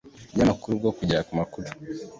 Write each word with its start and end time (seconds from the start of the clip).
nyir 0.33 0.43
amakuru 0.45 0.73
bwo 0.79 0.91
kugera 0.97 1.25
ku 1.27 1.33
makuru 1.39 1.67